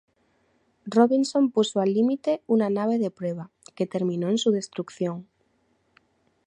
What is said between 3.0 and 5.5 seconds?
prueba, que terminó en su destrucción.